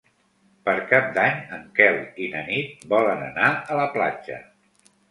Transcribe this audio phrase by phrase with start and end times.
[0.69, 4.43] Per Cap d'Any en Quel i na Nit volen anar a la platja.